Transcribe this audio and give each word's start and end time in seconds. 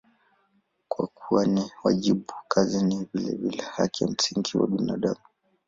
Kwa 0.87 1.07
kuwa 1.07 1.45
ni 1.45 1.71
wajibu, 1.83 2.33
kazi 2.47 2.83
ni 2.85 3.07
vilevile 3.13 3.63
haki 3.63 4.03
ya 4.03 4.09
msingi 4.09 4.51
ya 4.57 4.67
binadamu. 4.67 5.21